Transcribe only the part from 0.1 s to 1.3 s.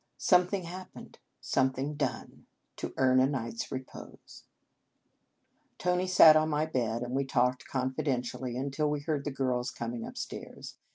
"Some 142 Un Conge